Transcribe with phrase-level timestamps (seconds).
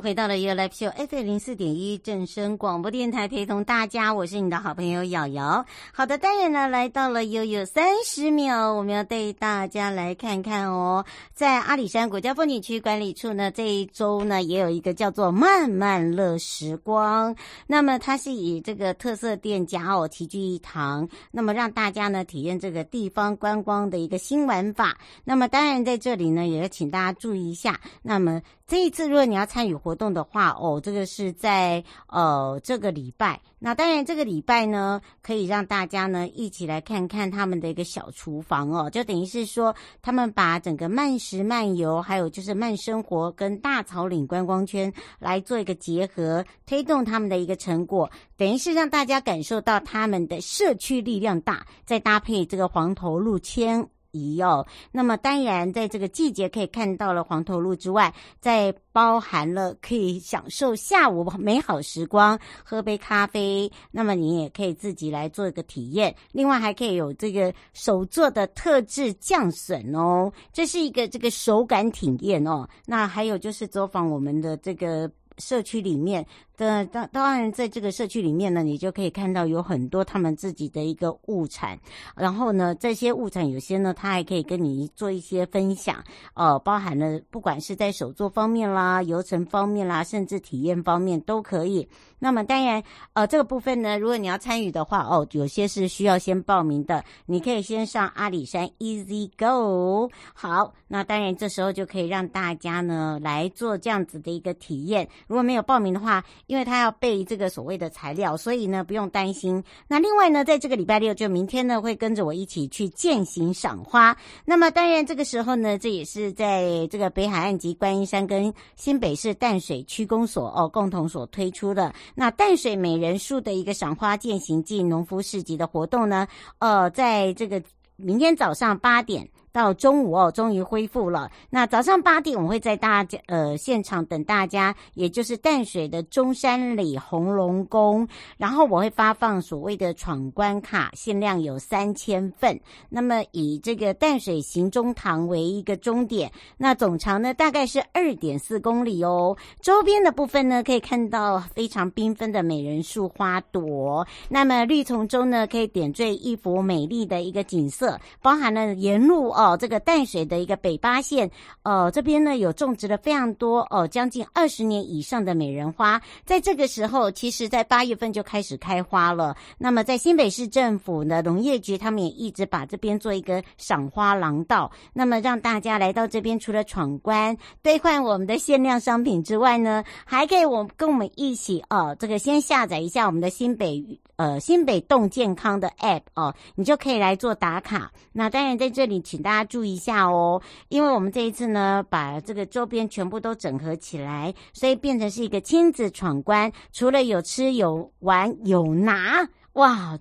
[0.00, 5.64] 回到了 y o Live Show FM 零四点一正声广播电台，陪同大家，我是你的好朋友瑶瑶。
[5.92, 11.04] 好的，当然呢，来到了悠悠三十秒，我们要带大家来看看哦，
[11.34, 17.34] 在阿里山国家风景区管理处呢，这一周呢也有一个叫做慢慢乐时光。
[17.66, 24.96] 那么它是以这个特色店家哦齐聚一堂，那么让大家呢体验这个地方观光的一个新玩法。
[25.24, 27.80] 那么当然在这里呢，也要请大家注意一下。
[28.02, 33.40] 那么这一次如果你要参与，活动的话，哦，这个是在呃这个礼拜。
[33.58, 66.14] 那当然，这个礼拜呢，可以让大家呢一起来看看他们的一个小厨房哦，就等于是说，他们把整个慢食慢游，还有就是慢生活跟大草岭观光圈来做一个结合，推动他们的一个成果，等于是让大家感受到他们的社区力量大，再搭配这个黄头路迁移哦，那么当然在这个季节可以看到了黄头鹿之外，在包含了可以享受下午美好时光，喝杯咖啡，那么你也可以自己来做一个体验。
[66.32, 72.68] 另外还可以有这个手做的特制酱笋哦，这是一个这个手感体验哦。
[72.86, 76.26] 那还有就是走访我们的这个社区里面。
[76.58, 81.78] 的当当然，在这个社区里面呢，你就可以看到有很多他们自己的一个物产，
[82.16, 86.02] 然后呢，这些物产有些呢，他还可以跟你做一些分享，
[86.34, 91.88] 呃，包含了不管是在手作方面啦、流程方面啦，甚至体验方面都可以。
[92.18, 92.82] 那么当然，
[93.12, 100.10] 呃，这个部分呢，如果你要参与的话，哦，有些是需要先报名的，你可以先上阿里山 Easy Go。
[100.34, 105.08] 好，那当然这时候就可以让大家呢来做这样子的一个体验。
[105.28, 109.62] 如果没有报名的话，因为他要备这个所谓的材料，所以呢不用担心。
[109.86, 114.16] 那另外呢，在这个礼拜六，就明天呢会跟着我一起去践行赏花。
[114.44, 126.26] 那么当然这个时候呢，这也是在这个北海岸及观音山跟新北市淡水区公所哦共同所推出的那淡水美人树的一个赏花践行暨农夫市集的活动呢，
[126.58, 127.62] 呃，在这个
[127.96, 129.28] 明天早上八点。
[129.58, 131.28] 到中午哦，终于恢复了。
[131.50, 138.06] 那早上八点，我会在大家呃现场等大家，也就是淡水的中山里红龙宫。
[138.36, 142.56] 然后我会发放所谓的闯关卡，限量有三千份。
[142.88, 149.36] 那么以这个淡水行中堂为一个终点，那总长呢大概是二点四公里哦。
[149.60, 154.06] 周边的部分呢，可以看到非常缤纷的美人树花朵。
[154.28, 159.30] 那么绿丛中呢，可以点缀一幅美丽的一个景色，包含了沿路。
[159.38, 161.30] 哦，这个淡水的一个北八线，
[161.62, 169.36] 呃，这边呢有种植了非常多哦，将近二十年以上的美人花，在这个时候，其实在八月份就开始开花了。
[169.58, 183.84] 那么在新北市政府的农业局，他们也一直把这边做一个赏花廊道，那么让大家来到这边，除了闯关兑换我们的限量商品之外呢，还可以我跟我们一起哦，这个先下载一下我们的新北
[184.16, 187.90] 呃新北动健康的 App 哦，你就可以来做打卡。
[188.12, 199.28] 那当然在这里，请大家家注意一下哦，因为我们这一次呢，把这个周边全部都整合起来，所以变成是一个亲子闯关，除了有吃有玩有拿。
[199.54, 199.98] 哇，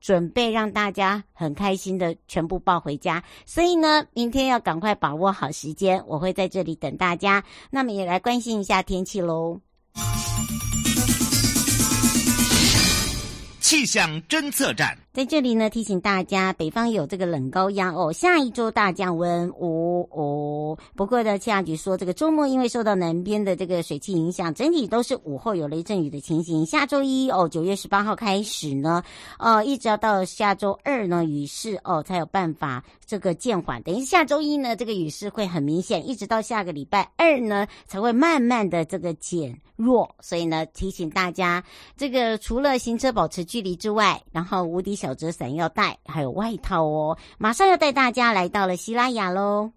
[0.00, 3.22] 准备让大家很开心的全部抱回家。
[3.46, 7.44] 所以呢，明天要赶快把握好时间，我会在这里等大家。
[7.70, 9.60] 那么也来关心一下天气喽。
[13.72, 14.98] 气象侦测站。
[15.14, 20.76] 在这里呢，提醒大家，北方有这个冷高压哦，下一周大降温哦哦。
[20.94, 26.66] 不过呢，气象局说，这个周末因为受到南边的这个水汽影响，整体都是午后有雷阵雨的情形。
[26.66, 29.02] 下周一哦，九月十八号开始呢，
[29.38, 33.82] 呃，一直要到下周二呢，雨势哦才有办法这个渐缓。
[33.82, 40.14] 等于下周一呢，这个雨势会很明显，一直到下个礼拜二呢，才会慢慢的这个减弱。
[40.20, 41.62] 所以呢，提醒大家，
[41.98, 47.16] 这个除了行车保持距离之外，然后无敌小折伞要带，还有外套哦。
[47.38, 49.72] 马上要带大家来到了希拉雅喽。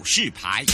[0.00, 0.64] 告示牌。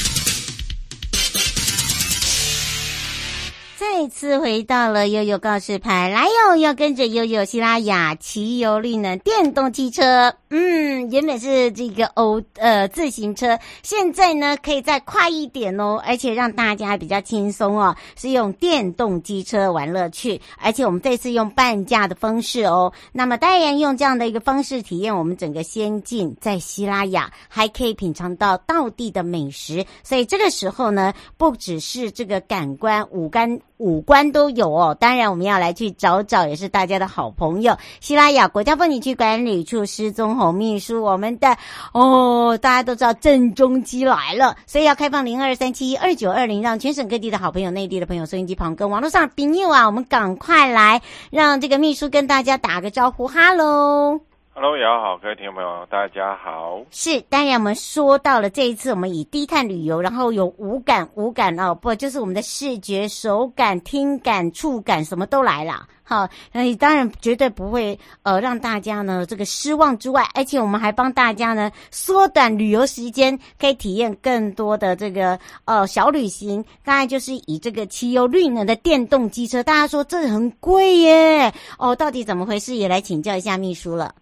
[3.79, 10.35] 再次回到了悠悠告示牌，来哟，要跟着悠悠西拉雅骑游绿能电动机车。
[10.49, 20.41] 嗯，原本是这个欧呃自行车，现在呢可以再快一点哦，而且让大家比较轻松哦，是用电动机车玩乐趣。
[20.59, 33.61] 而且我们这次用半价的方式哦，那么当然用这样的一个方式体验我们整个仙境，在西拉雅还可以品尝到道地的美食，所以这个时候呢，不只是这个感官五感。
[33.79, 37.77] 五官都有哦，当然我们要来去找找，也是大家的好朋友。
[38.01, 41.57] 西拉雅国家风景区管理处施宗弘秘书，我们的
[41.93, 54.21] 哦，大家都知道郑中基来了，所以要开放零二三七二九二零，让全省各地的好朋友、内地的朋友、收音机旁跟网络上朋友啊，我们赶快来让这个秘书跟大家打个招呼，哈喽。
[54.59, 56.81] Hello，你好，各位听众朋友，大家好。
[56.91, 65.87] 是，当然我们说到了这一次，我们以低碳旅游，然后有五感，五感哦，不就是我们的视觉、手感、听感、触感，什么都来了。
[66.03, 76.65] 好，那你当然绝对不会呃让大家呢这个失望之外，而且我们还帮大家呢缩短旅游时间，可以体验更多的这个呃小旅行。
[76.83, 82.75] 当然就是以这个汽油绿能的电动机车，大家说这很贵耶，哦，到底怎么回事？
[82.75, 84.15] 也来请教一下秘书了。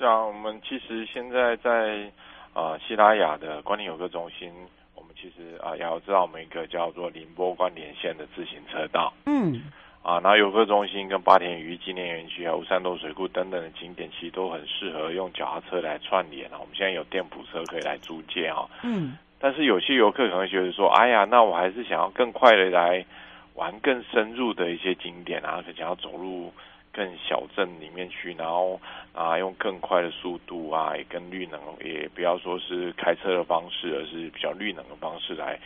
[0.00, 2.10] 是啊，我们其实现在在
[2.54, 4.50] 呃西拉雅的观点游客中心，
[4.94, 9.12] 我们其实啊也要知道我们一个叫做宁波关连线的自行车道。
[9.26, 9.60] 嗯。
[10.02, 16.56] 啊，然后游客中心跟八田渔纪念园区还有三斗水库等等的景点，其实都很适合用脚踏车来串联啊。
[16.58, 18.66] 我们现在有电辅车可以来租借啊。
[18.82, 19.18] 嗯。
[19.38, 23.04] 但是有些游客可能会觉得说，哎呀，那我还是想要更快的来
[23.52, 26.50] 玩更深入的一些景点啊，想要走入。
[26.92, 28.80] 更小镇里面去，然后
[29.12, 35.58] 啊，用更快的速度啊，也跟绿能，也不要说是开车的方式，而是比较绿能的方式来，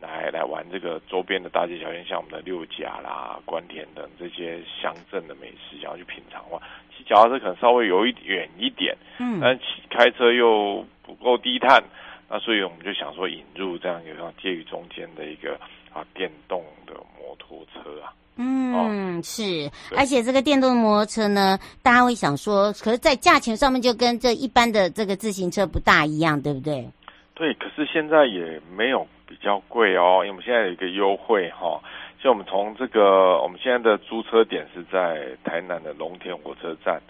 [0.00, 6.60] 来来玩这个周边的大街小巷，像我们的六甲啦、关田等这些乡镇的美食，想要去品尝的话，
[6.96, 11.82] 骑脚踏车可能稍微有一远一点，嗯，但骑开车又不够低碳，
[12.28, 15.58] 那所以我们就想说引入这样一个介于中间的一个
[15.94, 18.12] 啊电动的摩托车啊。
[18.36, 26.84] 嗯，是，而且这个电动摩托车呢，大家会想说，可是，在价钱上面就跟这一般的这个自行车不大一样，对不对？
[27.36, 31.80] 对，可是现在也没有比较贵哦，因为我们现在有一个优惠哈，
[32.20, 37.00] 像我们从这个我们现在的租车点是在台南的龙田火车站，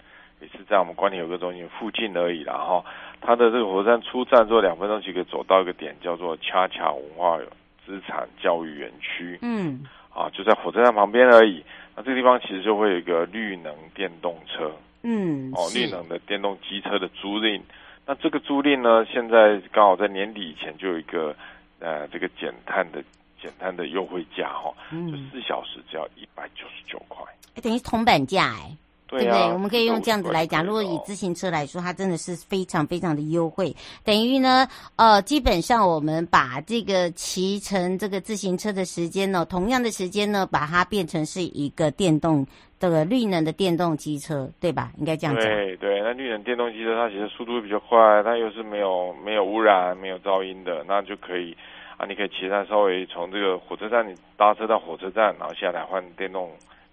[0.41, 2.85] 也是在我们观点游客中心附近而已啦哈。
[3.19, 7.39] 它的这个火车站出站之后两分钟就可以走到一个点，叫做恰恰文化
[7.85, 9.37] 资产教育园区。
[9.41, 9.85] 嗯。
[10.13, 11.61] 啊，就在火车站旁边而已。
[11.93, 14.71] 那这个地方其实就会有一个绿能电动车，
[15.03, 17.59] 嗯，哦，绿能的电动机车的租赁。
[18.05, 21.35] 那这个租赁呢，现在刚好在年底以前就有一个
[21.79, 23.03] 呃这个减碳的
[23.41, 27.25] 减碳的优惠价哈，就四小时只要一百九十九块，
[27.61, 28.71] 等于铜板价哎。
[29.07, 29.41] 对不对？
[29.53, 33.75] 我们可以用这样子来讲，如果以自行车来说，它真的是非常非常的优惠。
[34.03, 42.45] 等于呢，呃，基本上我们把这个骑乘这个自行车的时间呢，同样的时间呢，把它变成是一个电动
[42.79, 44.91] 这个绿能的电动机车，对吧？
[44.97, 45.43] 应该这样讲。
[45.45, 51.55] 对对，那绿能电动机车它其实速度比较快，它又是没有没有污染、没有噪音的，那就可以
[51.97, 56.49] 啊，你可以骑它稍微从这个火车站你搭车到火车站，然后下来换电动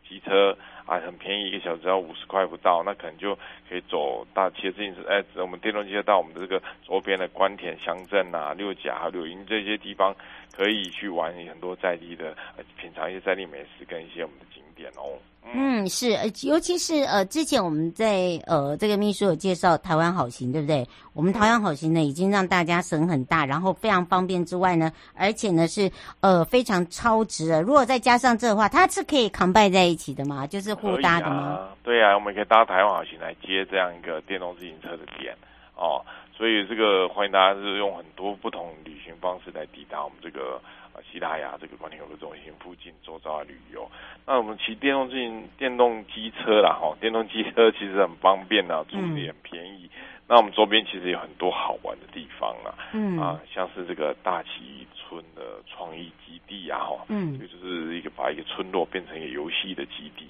[0.07, 0.54] 机车。
[0.86, 3.34] 啊，很便宜，一个小时要五十块不到，那可能就
[3.68, 10.14] 可以走大骑自行车，哎，我们电动机车到我们的这个周边的关田乡镇啊、六甲还有柳营这些地方，
[10.56, 12.37] 可以去玩很多在地的，
[12.78, 15.18] 品尝一些在地美食跟一些我们的景点哦。
[15.54, 20.87] 嗯，是，呃，尤其是呃，之前我们在呃这个秘书有介绍台湾好行，对不对？
[21.14, 25.90] 我们台湾好行呢，已经让大家省很大，然后非常方便之外呢，而且呢是
[26.21, 27.61] 呃非常超值的。
[27.61, 30.47] 如果再加上这的话，它是可以 combine 在一起的嘛？
[30.47, 31.35] 就是互搭的吗？
[31.35, 35.35] 啊对啊，我们可以搭台湾好行来接这样一个电动自行车的点
[35.75, 36.00] 哦。
[36.42, 40.61] 所以这个欢迎大家是用很多不同旅行方式来抵达我们这个。
[40.92, 43.90] 啊，西大雅这个观光游乐中心附近周遭的旅游，
[44.26, 49.88] 那我们骑电动自行电动机车啦，哈，电动机车其实很方便啊，租也很便宜。
[49.94, 60.28] 嗯、那我们周边其实有很多好玩的地方啊，嗯啊，像是这个大崎村的创意基地啊，哈，嗯，这个就是一个把一个村落变成一个游戏的基地。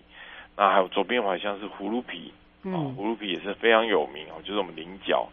[0.56, 5.28] 那还有周边好像是葫芦皮，嗯，葫芦皮也是非常有名哦，就是我们菱角。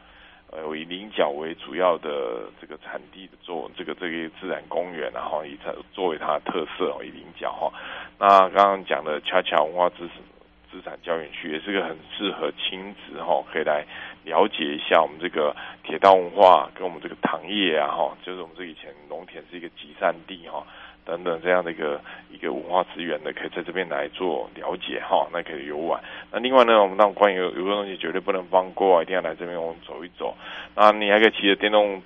[0.51, 7.71] 呃，以菱角为主要的这个产地的做这个这个自然公园，然后以它作为它的特色哦，以菱角哈。
[8.17, 10.09] 那刚刚讲的恰恰文化资
[10.71, 13.85] 资产教育区也是个很适合亲子哈，可以来
[14.23, 20.65] 了解一下我们这个铁道文化跟我们这个糖业啊哈，就是我们这以前农田是一个集散地哈。
[21.09, 21.99] 等等这样的一个
[22.31, 25.99] 一个文化资源的，可以在这边来做了解哈，那可以游玩。
[26.31, 30.37] 那另外呢，我们那关于有个东西绝对不能放过啊，一定要来这边我们走一走。
[30.75, 32.01] 那你还可以骑着电动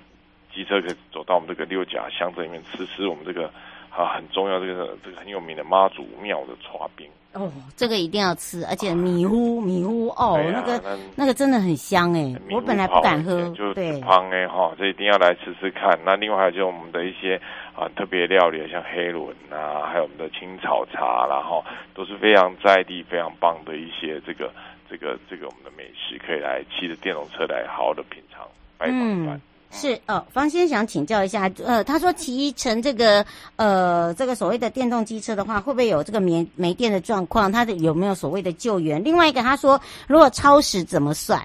[0.54, 3.50] 机车，可以走到我们这个六甲乡镇里面吃吃我们这个
[3.96, 7.08] 啊很重要这个这个很有名的妈祖庙的茶冰。
[7.32, 15.98] 哦，这个一定要吃，而且米糊米糊哦，那个那，那个真的很香哎，我本来不敢喝，就对，胖哎哈，这一定要来吃吃看。
[16.04, 17.40] 那另外还有就是我们的一些。
[17.74, 21.60] 啊，特别料理像黑轮啊，还有我们的青草茶，然后
[21.92, 24.48] 都是非常在地、非常棒的一些这个、
[24.88, 28.46] 这个、这个我们的美食，可以来骑着电动车来好好的品尝。
[28.78, 29.40] 拜访嗯，
[29.74, 33.26] 是哦，方先想请教一下，呃，他说骑乘这个
[33.56, 37.52] 呃这个所谓的电动机车的话，会不会有这个没没电的状况？
[37.52, 39.02] 他的有没有所谓的救援？
[39.02, 41.40] 另外一个，他说如果超时怎么算？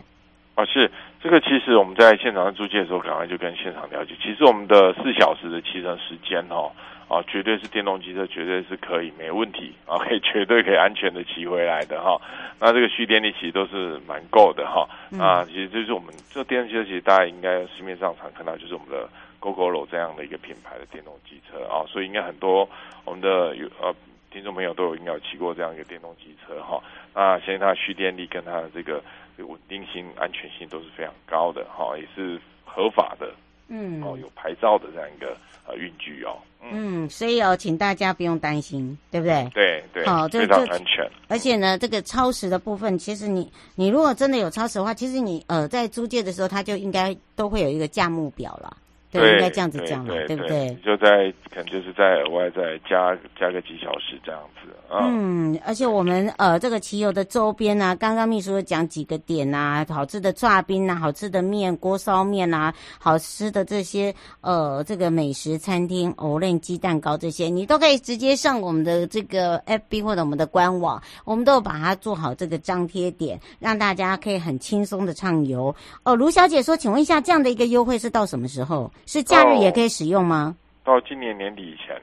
[0.55, 0.89] 啊，是。
[1.21, 4.15] 这个其实我们在现场租借的时候，赶快就跟现场了解。
[4.23, 6.71] 其实我们的四小时的骑乘时间，哦，
[7.09, 12.21] 啊，绝对是电动机车，绝对是可以没问题啊，可以 绝对可以安全的骑回来的哈。
[12.59, 14.87] 那这个蓄电力其实都是蛮够的哈。
[15.19, 19.09] 啊，其实就是我们这电动机车，其实大家应该市面上常看到，就是我们的
[19.41, 22.69] Gogoro 这样的一个品牌的电动机车啊，所以应该很多
[23.03, 23.93] 我们的有呃
[24.31, 26.81] 听众朋友都有应该有骑过这样一个电动机车哈。
[27.13, 29.03] 那现在它的蓄电力跟它的这个。
[29.39, 33.33] 稳定性、安全性都是非常高的哈，也是合法的，
[33.69, 36.37] 嗯，哦，有牌照的这样一个呃运具哦，
[36.71, 39.49] 嗯，所以哦，请大家不用担心，对不对？
[39.53, 41.09] 对对，好，非常安全。
[41.27, 48.75] 而且呢，这个超时的部分，其实你你如果真的有超时的话，其实你呃在租借的时候，它就应该都会有一个价目表了。
[49.11, 50.69] 对，应该这样子讲了，对不对？
[50.85, 55.01] 就在可能就是在额外再加加个几小时这样子啊。
[55.09, 75.75] 嗯，而且我们呃这个骑游的周边呢、啊，刚刚秘书有讲几个点啊，好吃的炸冰啊，好吃的面锅烧面啊，好吃的这些呃这个美食餐厅，藕链鸡蛋糕这些，你都可以直接上我们的这个 FB 或者我们的官网，我们都有把它做好这个张贴点，让大家可以很轻松的畅游。
[76.03, 78.91] 哦，卢小姐说，请问一下，这样的一个优惠是到什么时候？
[79.05, 80.55] 是假日也可以使用吗？
[80.83, 81.99] 到今年年底以前。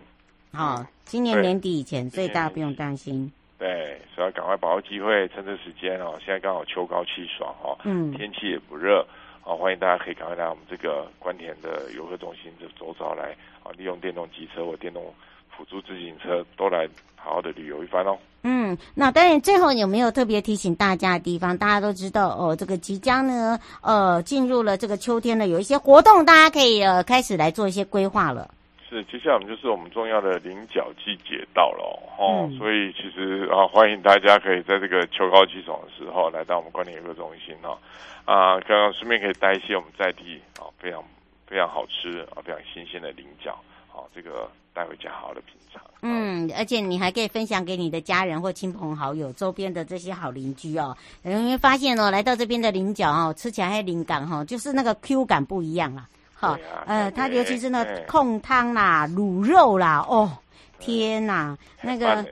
[0.53, 3.31] 好，今年年底以前，所以大家不用担心。
[3.59, 6.15] 对，所以要赶快把握机会，趁这时间哦。
[6.19, 9.07] 现在刚好秋高气爽哦，嗯，天气也不热，
[9.45, 15.13] 哦，欢迎大家可以赶快来我们这个关田的游客中心这走走来，啊，利用电动机车或电动
[15.57, 18.17] 辅助自行车都来好好的旅游一番哦。
[18.43, 21.59] 嗯，那当然，最后有没有特别提醒大家的地方？
[21.59, 28.49] 大家都知道哦，这个即将呢，呃，进入了这个秋天呢，有一些活动，大家可以呃开始来做一些规划了。
[28.89, 31.83] 是，接下来我们就是我们重要的菱角季节到了
[32.19, 37.77] 哦，所以其实啊，欢迎大家可以在这个秋高气爽的时候来到我们官田游客中心哦，
[38.25, 41.03] 啊，刚刚顺便可以带一些我们在地啊非常
[41.49, 43.59] 非常好吃啊非常新鲜的菱角。
[44.07, 45.83] 啊，这个带回家好好的品尝。
[46.03, 50.97] 嗯，而且你还可以分享给你的家人或亲朋好友、周边的这些好邻居哦。
[51.23, 56.09] 你会发现哦，来到这边的菱角哦，吃起来还灵感哈，就是那个 Q 感不一样啊。
[56.35, 60.31] 好，啊、呃，它尤其是那控汤啦、卤肉啦，哦。
[60.79, 62.23] 天呐，那个，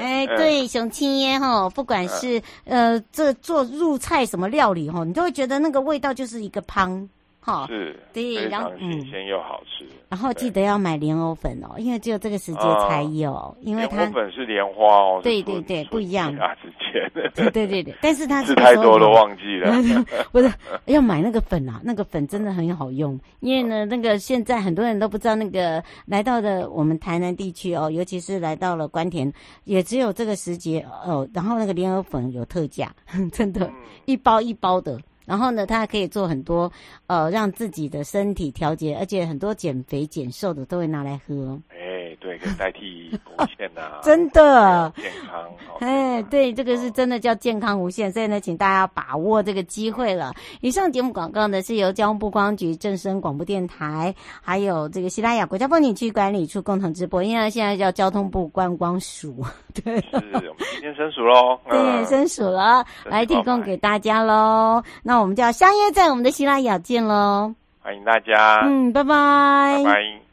[0.00, 7.08] 哎，对，熊青烟哈，不管是呃，这做入菜什么料理哈，你都会觉得那个味道就是一个汤。
[7.42, 9.86] 好，是，对，然后嗯，新鲜又好吃。
[10.10, 16.34] 然后记得要买莲藕粉哦，因为只有这个时节才有，因为它莲藕粉是莲花哦，对对对，不一样。
[16.36, 19.72] 啊，之前对对对对，但是它 是太多了，忘记了。
[20.32, 20.52] 不是
[20.84, 29.32] 要买那个粉啊，那个粉真的很好用，因为呢，那个现在很多人都不知道，那个来到的我们台南地区哦，尤其是来到了关田，
[29.64, 32.92] 也只有这个时节哦，然后那个莲藕粉有特价，
[33.32, 33.70] 真的，
[34.04, 35.00] 一包一包的。
[35.30, 36.72] 然后呢，它还可以做很多，
[37.06, 41.56] 呃，让自己的身体调节，而且很多减肥减瘦的都会拿来喝。
[42.42, 45.40] 可以代替无限呐、啊， 真的健康。
[45.78, 50.34] 哎，对，这个是真的叫健康无限，所以呢，请大家把握这个机会了。
[50.60, 59.44] 以上节目广告呢是由交通部观光局正声广播电台，还有这个西拉雅国家风景区管理处共同直播，因为现在叫交通部观光署。
[59.84, 64.82] 对，是我们今天申署喽，对，申署了，来提供给大家喽。
[65.04, 65.20] 那。
[65.20, 67.54] 我们就要相约在我们的西拉雅见喽！
[67.82, 70.29] 欢迎大家，嗯，拜拜，拜拜。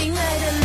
[0.00, 0.59] 亲爱的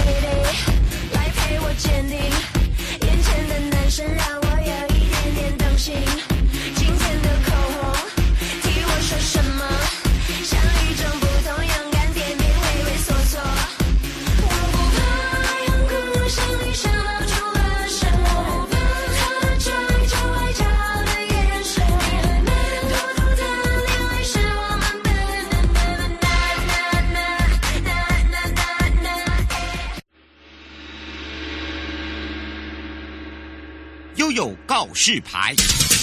[35.06, 35.95] 制牌。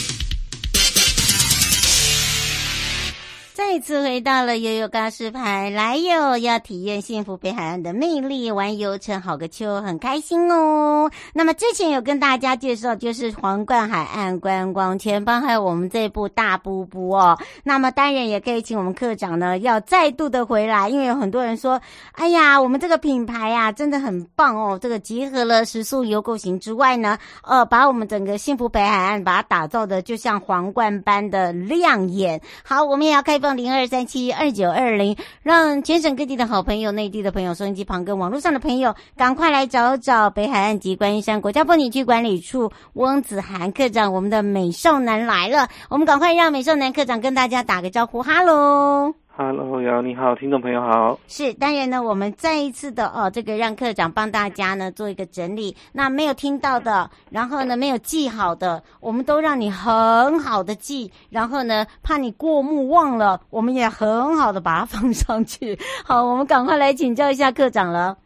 [3.73, 6.37] 再次回到了悠悠告示牌，来哟！
[6.37, 11.11] 要体验幸福北海岸的魅力，玩游程好个秋，很开心哦。
[11.33, 17.39] 那么之前有跟大家介绍，就是皇冠海岸观光前方还有我们这部大瀑布哦。
[17.65, 21.81] 那么当然也可以请我们课长呢，要再度的回来，因为有很多人说，
[22.13, 24.79] 哎呀，我们这个品牌呀、真的很棒哦。
[24.79, 32.39] 这个结合了食宿游购行之外呢，呃，把我们整个幸福北海岸把它打造的就像皇冠般的亮眼。
[32.63, 33.62] 好，我们也要开放。
[33.63, 44.13] 零二三七二九二零，让全省各地的好朋友、内地的朋友、收音机旁跟网络上的朋友，赶快来找找北海岸及观音山国家风景区管理处翁子涵科长。
[44.13, 49.22] 我们的美少男来了，我们赶快让美少男科长跟大家打个招呼，哈喽。
[49.35, 51.19] Hello，姚你好，听众朋友好。
[51.27, 55.75] 是，当然呢，我们再一次的哦，这个让课长帮大家呢做一个整理。
[55.93, 61.11] 那没有听到的，然后呢没有记好的，我们都让你很好的记。
[61.31, 65.79] 然后呢，怕你过目忘了，我们也很好的把它放上去。
[66.05, 68.19] 好，我们赶快来请教一下课长了。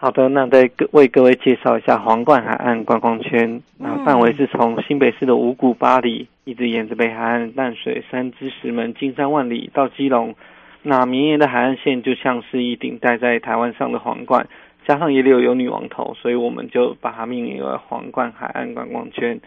[0.00, 3.60] 好的，那再各为各位介绍一下皇冠海岸观光圈。
[3.78, 6.28] 那范围是从新北市的五股八里。
[6.44, 10.36] 一直沿着北海岸淡水、三芝、石门、金山、万里到基隆，
[10.84, 14.46] 那绵延的海岸线就像是一顶戴在台湾上的皇冠，
[14.86, 19.40] 加上也有有女王头，所以我们就把它命名为皇冠海岸观光圈。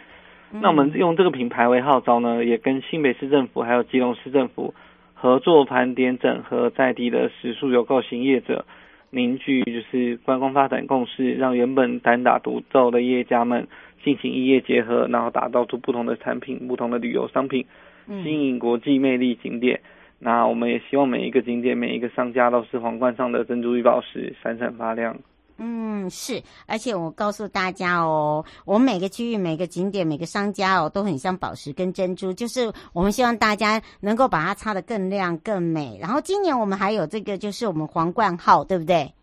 [0.52, 4.76] 那我们用这个品牌为号召呢，也跟新北市政府还有基隆市政府
[5.14, 8.66] 合作盘点整合在地的食宿游购行业者，
[9.12, 13.68] 凝聚就是观光发展共识，让原本单打独斗的业家们。
[14.04, 17.68] 进行异业结合，然后打造出不同的产品、不同的旅游商品，
[18.24, 19.80] 吸引国际魅力景点。
[19.84, 19.86] 嗯、
[20.18, 25.20] 那我们也希望每一个景点、每一个商家都是皇冠上的珍珠与宝石，闪闪发亮。
[25.58, 26.42] 嗯，是。
[26.68, 35.98] 而且我告诉大家哦，我们每个区域、每个景点、每个商家哦，都很像宝石跟珍珠，就是我们希望大家能够把它擦得更亮、更美。
[36.02, 39.14] 然后今年我们还有这个，就是我们皇冠号，对不对？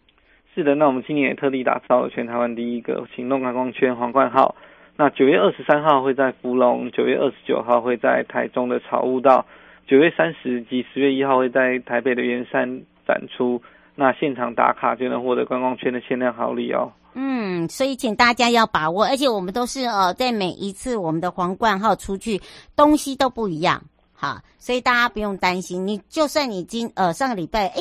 [0.55, 4.55] 是的，那我们今年也特地打造了全台湾第一个行动观光圈——皇冠号。
[4.97, 9.47] 那九月二十三号会在福隆，九月二十九号会在台中的草悟道，
[9.87, 13.63] 九月三十及十月一号会在台北的圆山展出。
[14.01, 16.93] 那现场打卡就能获得观光圈的限量好礼哦。
[17.15, 22.41] 嗯，所以请大家要把握，而且我们都是呃，在每一次我们的皇冠号出去，
[22.77, 23.83] 东西都不一样。
[24.21, 25.87] 好，所以大家不用担心。
[25.87, 27.81] 你就算你今呃上个礼拜哎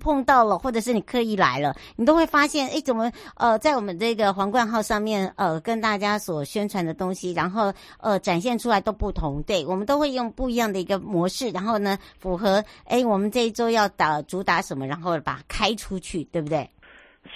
[0.00, 9.40] 碰到了，或者是你刻意来了，你都会发现哎怎么呃在我们这个皇冠号上面呃跟大家所宣传的东西，然后呃展现出来都不同。
[9.44, 16.68] 对，我们都会用不一样的一个模式，然后呢符合哎我们这一周要打主打什么，然后把它开出去，对不对？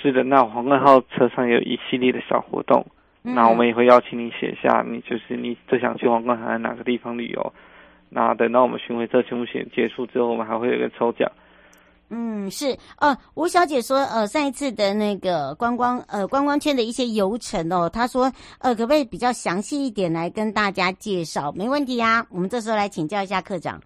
[0.02, 2.84] 是的，那皇冠号车上有一系列的小活动，
[3.22, 7.52] 嗯、那我们也会邀请你写下你就是你最想去皇冠海岸哪个地方旅游。
[8.10, 11.30] 那等到我们巡回车全部险结束之后，我们还会有一个抽奖。
[12.12, 21.52] 嗯，是呃，吴小姐说，呃，上一次的那个观光呃观光圈的一些游程哦，她说呃，可不可以比较详细一点来跟大家介绍？
[21.52, 23.80] 没问题呀，我们这时候来请教一下课长。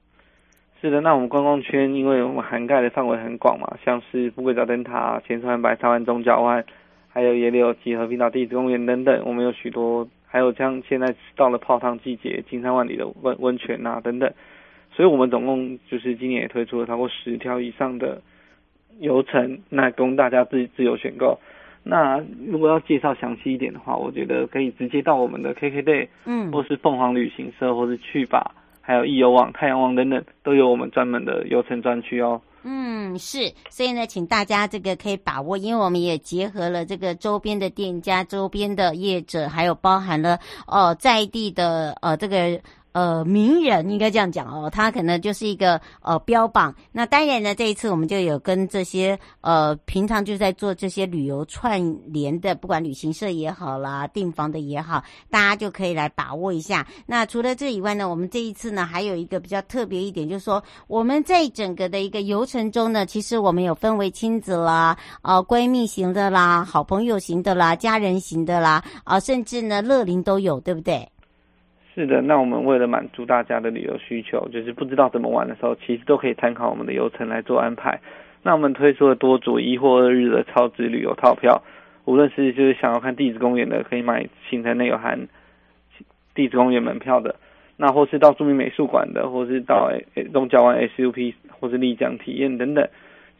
[0.80, 6.64] 是的，那我们观光圈，因为我们涵盖的范围很广嘛，像是富贵角灯塔、浅川白沙湾、中角湾，
[7.08, 10.08] 还有野柳及和平岛地质公园等等，我们有许多。
[10.35, 14.29] 还有像现在到了泡汤季节，金山万里的温温泉呐、啊、等等，
[14.90, 18.20] 所以我们总共就是今年也推出了超过十条以上的
[18.99, 21.38] 游程，那供大家自自由选购。
[21.85, 32.42] 那如果要介绍详细一点的话，我觉得可以直接到我们的 KKday，嗯，或是凤凰旅行社，或是去吧，还有易游网、太阳网等等，都有我们专门的游程专区哦。
[32.64, 42.61] 嗯，是，所以呢，请大家这个可以把握，因为我们也结合了这个周边的店家、周边的业者，还有包含了哦在地的呃这个。
[42.94, 46.72] 呃，名人应该这样讲哦，他可能就是一个呃标榜。
[46.92, 56.87] 那当然呢，这一次我们就有跟这些呃平常就在做这些旅游串联的，不管旅行社也好啦，订房的也好，大家就可以来把握一下。
[57.04, 71.09] 那除了这以外呢，我们这一次呢还有一个比较特别一点，就是说我们在整个的一个游程中呢，其实我们有分为亲子啦、呃闺蜜型的啦、好朋友型的啦、家人型的啦，啊、甚至呢乐龄都有，对不对？
[71.94, 78.00] 是的，那我们为了满足大家的旅游需求，就是不知道怎么玩的时候，其实都可以参考我们的游程来做安排。
[78.42, 81.62] 那我们推出了多组一或二日的超值旅游套票，
[82.04, 85.28] 无论是就是想要看地质公园的，可以买行程内有含
[86.35, 87.37] 地质公园门票的；
[87.76, 89.92] 那或是到著名美术馆的，或是到
[90.33, 92.88] 东郊湾 SUP 或是丽江体验等等，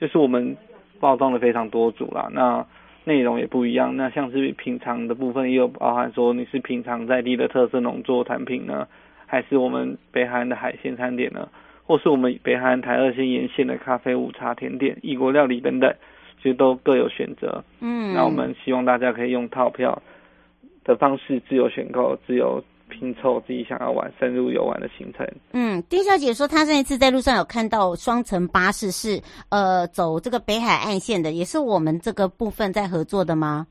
[0.01, 0.57] 就是我们
[1.01, 2.31] 包装的非常多组啦。
[2.33, 2.65] 那
[3.05, 8.89] 内容也不一样，那像是品尝的部分也有包含说你是品尝在地的特色农作产品呢，
[9.27, 11.49] 还是我们北海岸的海鲜餐点呢，
[11.85, 15.95] 或是我们北海岸台二线沿线的咖啡、午茶、甜点、异国料理等等，
[16.43, 17.63] 其实都各有选择。
[17.81, 20.03] 嗯，那我们希望大家可以用套票
[20.85, 22.65] 的方式自由选购，自由。
[22.89, 25.27] 拼凑自己想要玩、深入游玩的行程。
[25.53, 33.67] 嗯，丁小姐说，她上一次在路上有看到双层巴士是，呃走这个北海岸线的，也是我们这个部分在合作的吗？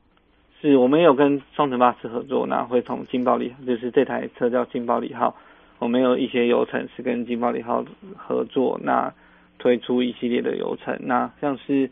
[0.60, 5.34] 是我们有跟双层巴士合作，那会从金宝里，就是这台车叫金宝里号，
[5.78, 7.84] 我们有一些游程是跟金宝里号
[8.16, 9.12] 合作，那
[9.58, 11.90] 推出一系列的游程，那像是。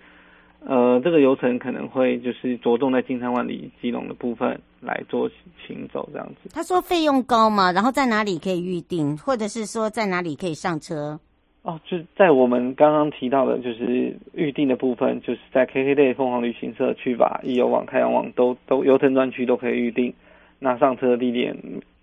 [0.65, 5.29] 呃，这个游程可能会就是着重在金山万里基隆的部分来做
[5.67, 6.49] 行走这样子。
[6.55, 7.73] 他说费用高吗？
[7.73, 11.19] 然后在哪里可以预定，或者是说在哪里可以上车？
[11.63, 20.13] 哦，就在我们刚刚提到的，就是预定的部分，就是在 KKday 凤凰旅行社去吧，易游网、太阳网都都游程专区都可以预定。
[20.59, 21.57] 那上车的地点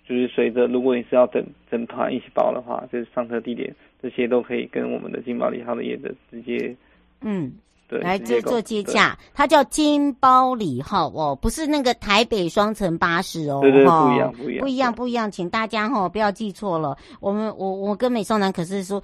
[0.08, 6.76] 就是随着，如果你是要整整团一起包的话，就是上车地点这些都可以跟我们的金宝利号的业者直接
[7.22, 7.54] 嗯。
[7.90, 16.96] 对来做做接洽，它叫金包里号哦，不是那个台北双层巴士哦，对对，不一样，不一样，不一样，不一样，请大家哈、哦、不要记错了。
[17.20, 19.02] 我们我我跟美少男可是说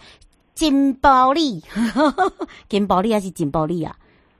[0.53, 1.63] 金包里，
[2.69, 3.95] 金包里还是金包里啊？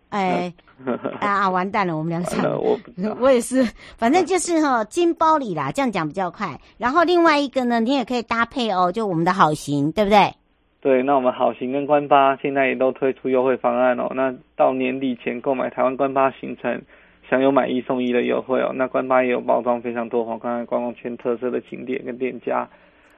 [0.09, 0.53] 哎
[1.19, 2.77] 啊，完蛋了，我们两个我
[3.19, 6.59] 我也是，反正就是哈、哦、金包里啦，这样讲比较快。
[6.77, 10.33] 然后另外一个呢，你也可以搭配哦，就我们的好行，对不对？
[10.85, 14.11] 对，那我们好行跟官巴现在也都推出优惠方案哦。
[14.13, 16.79] 那到年底前购买台湾官巴行程，
[17.27, 18.71] 享有买一送一的优惠哦。
[18.75, 22.69] 那官巴也有包装非常多皇冠观光圈特色的景点跟店家。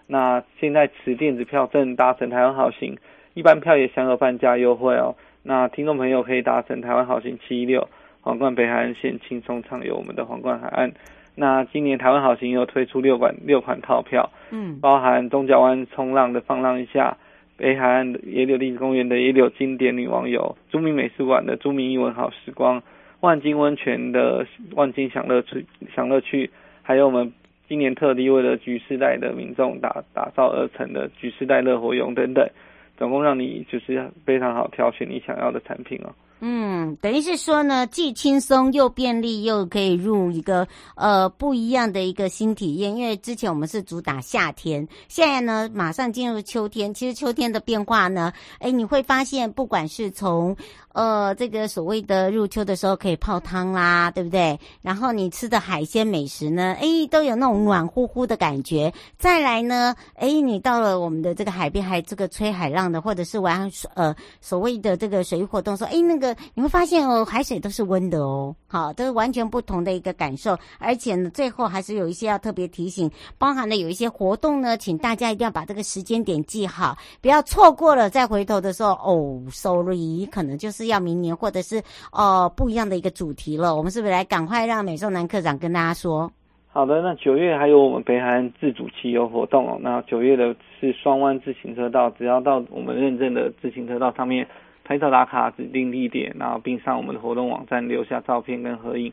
[0.07, 2.95] 那现在持电子票证搭乘台湾好行，
[3.33, 5.13] 一般票也享有半价优惠哦。
[5.43, 7.85] 那听众朋友可以搭乘台湾好行七一六
[8.21, 10.93] 皇冠北海岸线，轻松畅游我们的皇冠海岸。
[11.35, 17.17] 那今年台湾好行又推出六款六款套票，嗯，包含东角湾冲浪的放浪一下。
[17.57, 22.83] 北海岸的野柳历史公园的野柳经典女王游，著名美术馆的著名英文好时光，
[23.19, 25.65] 万金温泉的万金享乐区
[25.95, 26.51] 享乐趣，
[26.83, 27.33] 还有我们
[27.67, 32.47] 今年特地为了局世代的民众打打造而成的局世代乐活用等等，
[32.95, 36.13] 总共让你就是非常好挑选你想要的产品哦。
[36.39, 42.95] 嗯，等于是说呢，既轻松又便利，又可以入一个呃不一样的一个新体验。
[42.95, 46.93] 因为之前我们是主打夏天，现在呢马上进入秋天。
[46.93, 50.55] 其实秋天的变化呢，哎，你会发现，不管是从
[50.97, 54.59] 呃这个所谓的入秋的时候可以泡汤啦，对不对？
[54.81, 58.91] 然后你吃的海鲜美食呢，哎，都有那种暖乎乎的感觉。
[59.19, 66.35] 再来呢，哎，你到了我们的这个海边，还这个吹海浪的，或者是玩呃所谓的这个水域活动，说哎那个。
[66.55, 70.57] 你会发现哦，海水都是温的哦，好，都是完全不同的一个感受。
[70.79, 83.75] 而且呢，最后还是有一些要特别提醒，包含了有一些活动呢，请大家一定要把这个时间点记好，不要错过了再回头的时候哦，sorry，可能就是要明年或者是哦、不一样的一个主题了。
[83.75, 86.31] 我们是不是来赶快让美颂男课长跟大家说？
[86.67, 89.77] 好的，那九月还有我们北海岸自主骑游活动哦。
[89.81, 94.47] 那九月的是双湾自行车道，只要到我们认证的自行车道上面。
[94.89, 99.11] 拍照打卡指定地点，然后并上我们的活动网站留下照片跟合影，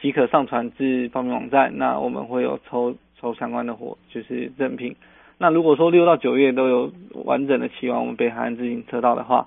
[0.00, 1.72] 即可上传至报名网站。
[1.78, 4.96] 那我们会有抽抽相关的活，就是赠品。
[5.38, 6.92] 那如果说六到九月都有
[7.24, 9.46] 完整的骑完我们北海岸自行车道的话，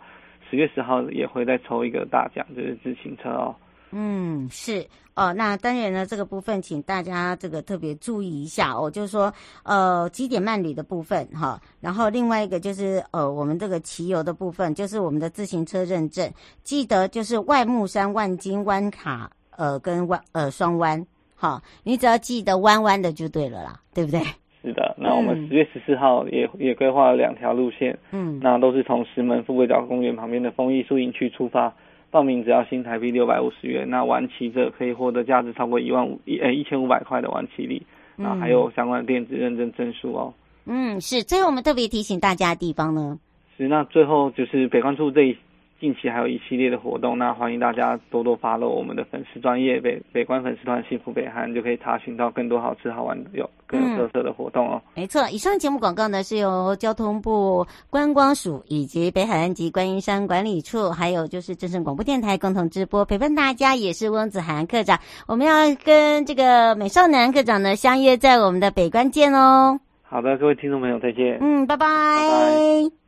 [0.55, 3.53] 十月十号也会再抽一个大奖，就是自行车哦。
[3.91, 24.21] 嗯，是哦，那当然呢，这个部分请大家这个特别注意一下哦，就是说呃，极简慢旅的部分哈，然后另外一个就是呃，我们这个骑游的部分，就是我们的自行车认证，记得就是外木山、万金湾卡呃跟弯呃双弯，好，你只要记得弯弯的就对了啦，对不对？
[24.65, 31.73] 是的，那我们十月十四号也、嗯、也规划了两条路线，嗯，那都是从石门富贵角公园旁边的丰益树营区出发。
[32.11, 40.33] 报名只要新台币六百五十元，那完骑者可以获得价值超过一万五一呃一千五百块的完骑礼，然后还有相关的电子认证证书哦。
[40.65, 41.21] 嗯，是。
[41.23, 43.19] 最后我们特别提醒大家的地方呢，
[43.57, 45.37] 是那最后就是北关处这一。
[45.79, 54.81] 近期还有一系列的活动，那欢迎大家多多 follow 我们的粉丝专业北北关粉丝团幸福北韩，就可以查询到更多好吃好玩的有更有特色的活动哦。
[54.95, 64.99] 嗯、没错，以上节目广告呢是由交通部观光署以及北海岸及观音山管理处，还有就是正声广播电台共同直播，陪伴大家也是翁子涵课长。
[65.27, 69.79] 我们要跟这个美少男课长呢相约在我们的北关见哦。
[70.01, 71.37] 好的，各位听众朋友再见。
[71.41, 71.85] 嗯，拜拜。
[71.85, 73.04] 拜拜。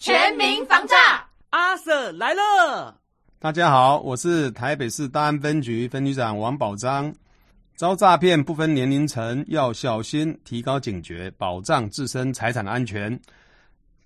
[0.00, 2.96] 全民防诈，阿 Sir 来了！
[3.40, 7.12] 大家好，我是台北市大安分局分局长王宝章。
[7.74, 13.20] 遭诈骗不分年龄层，要小心，提高警觉，保障自身财产安全，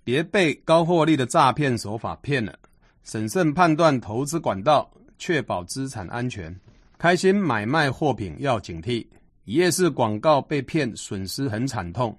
[0.02, 2.58] 别被高获利的诈骗手法骗了。
[3.04, 6.58] 审慎判断投资管道，确保资产安全。
[6.96, 9.06] 开心买卖货品要警惕，
[9.44, 12.18] 一夜式广告被骗，损失很惨痛。